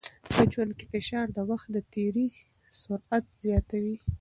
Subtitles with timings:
[0.31, 2.27] په ژوند کې فشار د وخت د تېري
[2.81, 3.95] سرعت زیاتوي.